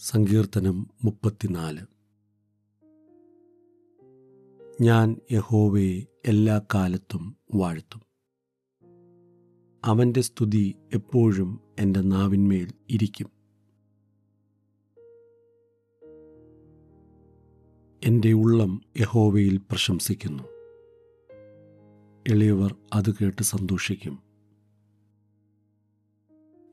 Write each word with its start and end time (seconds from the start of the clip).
സങ്കീർത്തനം 0.00 0.86
മുപ്പത്തിനാല്. 1.04 1.80
ഞാൻ 4.80 5.16
യഹോവയെ 5.32 6.06
എല്ലാ 6.26 6.62
കാലത്തും 6.74 7.36
വാഴ്ത്തും. 7.54 8.02
അവന്റെ 9.84 10.20
സ്തുതി 10.20 10.74
എപ്പോഴും 10.94 11.60
എന്റെ 11.78 12.00
നാവിന്മേൽ 12.00 12.72
ഇരിക്കും. 12.90 13.26
എന്റെ 18.04 18.32
ഉള്ളം 18.32 18.80
യഹോവയിൽ 19.00 19.56
പ്രശംസിക്കുന്നു. 19.56 20.42
എളിയവർ 22.28 22.76
അത് 22.94 23.14
കേട്ട് 23.14 23.42
സന്തോഷിക്കും. 23.42 24.18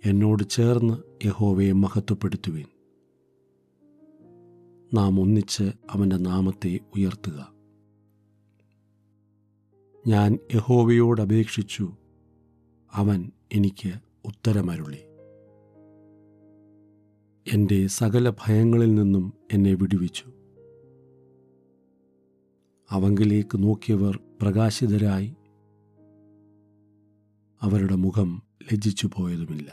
എന്നോട് 0.05 0.49
ചേർന്ന് 0.49 1.25
യഹോവയെ 1.25 1.71
മഹത്വപ്പെടുത്തുവിൻ. 1.71 2.74
നാം 4.95 5.19
ഒന്നിച്ച് 5.19 5.63
അവന്റെ 5.91 6.17
നാമത്തെ 6.17 6.79
ഉയർത്തുക. 6.95 7.53
ഞാൻ 10.07 10.39
യഹോവയോട് 10.55 11.21
അപേക്ഷിച്ചു 11.21 11.93
അവൻ 12.93 13.31
എനിക്ക് 13.53 13.93
ഉത്തരമരുളി. 14.25 14.97
എന്റെ 17.53 17.87
സകല 17.87 18.29
ഭയങ്ങളിൽ 18.29 18.95
നിന്നും 18.95 19.33
എന്നെ 19.53 19.73
വിടുവിച്ചു. 19.73 20.25
അവങ്കിലേക്ക് 22.89 23.63
നോക്കിയവർ 23.63 24.19
പ്രകാശിതരായി. 24.41 25.35
അവരുടെ 27.61 27.95
മുഖം 27.95 28.43
ലജ്ജിച്ചു 28.63 29.09
പോയതുമില്ല. 29.13 29.71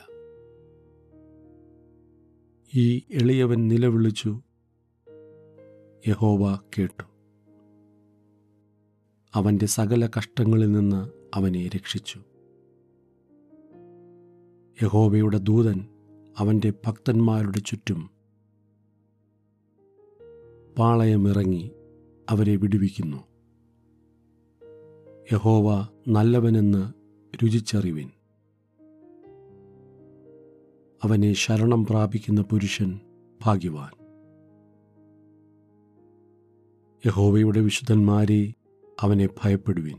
ഈ 2.75 3.03
എളിയവൻ 3.13 3.69
നിലവിളിച്ചു 3.69 4.41
യഹോവ 6.09 6.57
കേട്ടു. 6.57 7.05
അവന്റെ 9.35 9.67
സകല 9.67 10.09
കഷ്ടങ്ങളിൽ 10.19 10.73
നിന്ന് 10.73 11.11
അവനെ 11.35 11.69
രക്ഷിച്ചു. 11.69 12.21
യഹോവയുടെ 14.83 15.39
ദൂതൻ 15.39 15.87
അവന്റെ 16.39 16.73
ഭക്തന്മാരുടെ 16.87 17.59
ചുറ്റും 17.59 18.11
പാളയമിറങ്ങി 20.79 21.71
അവരെ 22.31 22.57
വിടുവിക്കുന്നു. 22.57 23.17
യഹോവ 25.33 25.89
നല്ലവനെന്ന് 26.09 26.93
രുചിച്ചറിവിൻ. 27.43 28.11
അവനെ 31.03 31.33
ശരണം 31.33 31.87
പ്രാപിക്കുന്ന 31.87 32.43
പുരുഷൻ 32.43 33.01
ഭാഗ്യവാൻ. 33.43 34.02
യഹോവയുടെ 37.07 37.61
വിശുദ്ധന്മാരെ 37.61 38.55
അവനെ 39.01 39.29
ഭയപ്പെടുവിൻ. 39.45 39.99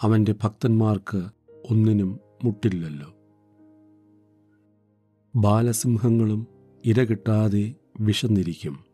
അവന്റെ 0.00 0.34
ഭക്തന്മാർക്ക് 0.44 1.28
ഒന്നിനും 1.70 2.20
മുട്ടില്ലല്ലോ. 2.44 3.14
ബാലസിംഹങ്ങളും 5.36 6.46
ഇര 6.84 7.04
കിട്ടാതെ 7.04 7.74
വിശന്നിരിക്കും. 8.00 8.84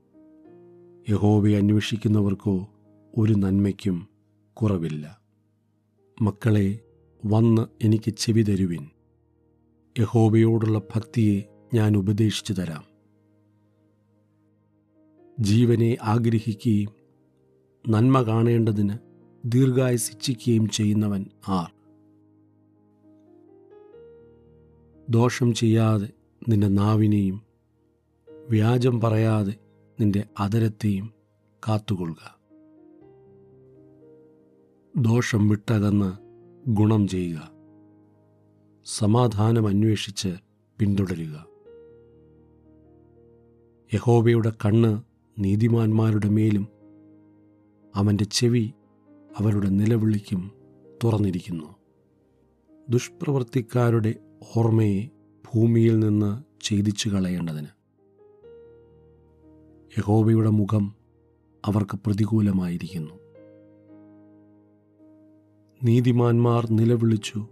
യഹോവയെ 1.09 1.57
അന്വേഷിക്കുന്നവർക്കോ 1.57 2.69
ഒരു 3.19 3.33
നന്മയ്ക്കും 3.33 4.09
കുറവില്ല. 4.55 5.21
മക്കളെ 6.23 6.79
വന്ന് 7.27 7.67
എനിക്ക് 7.85 8.11
ചെവി 8.11 8.43
തരുവിൻ. 8.43 8.89
യഹോബയോടുള്ള 9.99 10.79
ഭക്തിയെ 10.79 11.43
ഞാൻ 11.75 11.97
ഉപദേശിച്ചു 11.97 12.53
തരാം. 12.53 12.94
ജീവനെ 15.41 15.97
ആഗ്രഹിക്കുകയും 16.03 16.91
നന്മ 17.89 18.23
കാണേണ്ടതിന് 18.23 18.99
ദീർഘായുസിച്ഛിക്കുകയും 19.45 20.69
ചെയ്യുന്നവൻ 20.69 21.27
ആർ. 21.49 21.73
ദോഷം 25.11 25.55
ചെയ്യാതെ 25.55 26.09
നിന്റെ 26.49 26.69
നാവിനെയും 26.69 27.43
വ്യാജം 28.49 29.01
പറയാതെ 29.01 29.55
നിന്റെ 30.01 30.25
അതരത്തെയും 30.41 31.13
കാത്തുകൊള്ളുക. 31.69 32.39
ദോഷം 34.97 35.49
വിട്ടകന്ന് 35.49 36.13
ഗുണം 36.71 37.09
ചെയ്യുക. 37.09 37.51
സമാധാനം 38.85 39.69
അന്വേഷിച്ച് 39.69 40.37
പിന്തുടരുക. 40.79 41.47
യഹോബയുടെ 43.95 44.53
കണ്ണ് 44.65 45.14
നീതിമാന്മാരുടെ 45.39 46.29
മേലും 46.29 46.69
അവന്റെ 47.95 48.25
ചെവി 48.25 48.71
അവരുടെ 49.39 49.69
നിലവിളിക്കും 49.69 50.53
തുറന്നിരിക്കുന്നു. 51.05 51.67
ദുഷ്പ്രവർത്തിക്കാരുടെ 52.89 54.15
ഓർമ്മയെ 54.57 55.07
ഭൂമിയിൽ 55.55 55.99
നിന്ന് 55.99 56.45
ഛേദിച്ചു 56.65 57.09
കളയേണ്ടതിന് 57.09 57.67
യഹോബയുടെ 59.99 60.51
മുഖം 60.51 60.95
അവർക്ക് 61.65 61.99
പ്രതികൂലമായിരിക്കുന്നു. 62.07 63.15
നീതിമാന്മാർ 65.85 66.71
നിലവിളിച്ചു 66.71 67.49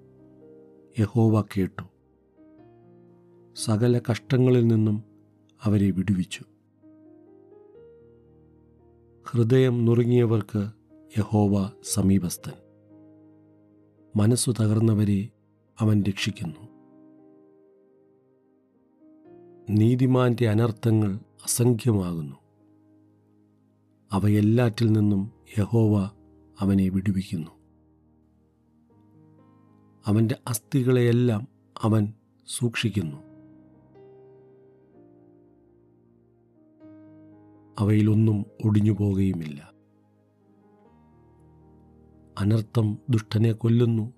യഹോവ 1.01 1.41
കേട്ടു. 1.41 1.85
സകല 3.57 4.01
കഷ്ടങ്ങളിൽ 4.11 4.67
നിന്നും 4.67 5.05
അവരെ 5.65 5.91
വിടുവിച്ചു. 5.91 6.52
ഹൃദയം 9.35 9.85
നുറുങ്ങിയവർക്ക് 9.85 10.71
യഹോവ 11.19 11.71
സമീപസ്ഥൻ. 11.83 12.53
മനസ്സു 14.17 14.55
തകർന്നവരെ 14.61 15.29
അവൻ 15.79 16.03
രക്ഷിക്കുന്നു. 16.03 16.61
നീതിമാന്റെ 19.71 20.49
അനർത്ഥങ്ങൾ 20.49 21.15
അസംഖ്യമാകുന്നു. 21.17 22.37
അവയെല്ലാറ്റിൽ 24.13 24.93
നിന്നും 24.93 25.31
യഹോവ 25.59 26.11
അവനെ 26.61 26.89
വിടുവിക്കുന്നു. 26.89 27.51
അവന്റെ 30.07 30.39
അസ്ഥികളെയെല്ലാം 30.49 31.49
അവൻ 31.83 32.13
സൂക്ഷിക്കുന്നു. 32.47 33.32
അവയിലൊന്നും 37.79 38.47
ഒടിഞ്ഞു 38.65 38.93
പോകുകയുമില്ല 38.93 39.73
അനർത്ഥം 42.39 42.99
ദുഷ്ടനെ 43.11 43.53
കൊല്ലുന്നു. 43.53 44.13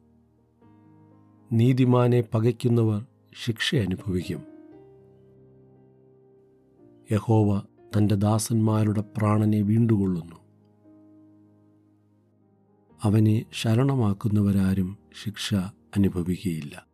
നീതിമാനെ 1.53 2.25
പകയ്ക്കുന്നവർ 2.35 3.07
ശിക്ഷ 3.45 3.75
അനുഭവിക്കും. 3.75 4.43
യഹോവ 7.13 7.63
തന്റെ 7.97 8.15
ദാസന്മാരുടെ 8.15 9.01
പ്രാണനെ 9.01 9.63
വീണ്ടുകൊള്ളുന്നു. 9.63 10.37
അവനെ 13.03 13.45
ശരണമാക്കുന്നവരാരും 13.53 14.99
ശിക്ഷ 15.23 15.55
അനുഭവിക്കുകയില്ല. 15.97 16.87